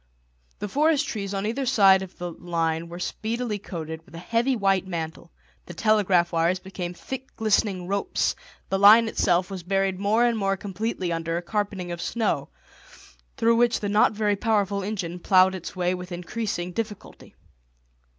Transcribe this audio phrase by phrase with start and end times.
[0.57, 4.55] The forest trees on either side of the line were speedily coated with a heavy
[4.55, 5.31] white mantle,
[5.67, 8.35] the telegraph wires became thick glistening ropes,
[8.69, 12.49] the line itself was buried more and more completely under a carpeting of snow,
[13.37, 17.35] through which the not very powerful engine ploughed its way with increasing difficulty.